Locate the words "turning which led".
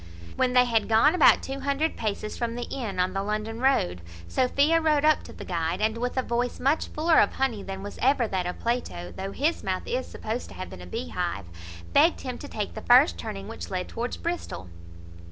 13.19-13.89